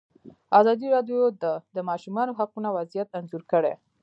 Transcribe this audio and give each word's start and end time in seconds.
ازادي 0.59 0.87
راډیو 0.95 1.21
د 1.43 1.45
د 1.75 1.77
ماشومانو 1.89 2.37
حقونه 2.39 2.69
وضعیت 2.77 3.09
انځور 3.19 3.43
کړی. 3.51 3.73